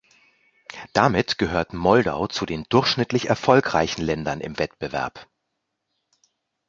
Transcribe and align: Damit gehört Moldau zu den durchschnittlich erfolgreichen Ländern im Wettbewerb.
Damit 0.93 1.37
gehört 1.37 1.73
Moldau 1.73 2.25
zu 2.25 2.47
den 2.47 2.65
durchschnittlich 2.69 3.29
erfolgreichen 3.29 4.01
Ländern 4.01 4.41
im 4.41 4.57
Wettbewerb. 4.57 5.29